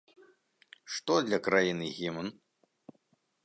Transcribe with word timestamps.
Што 0.93 1.19
для 1.27 1.39
краіны 1.49 1.93
гімн? 2.01 2.27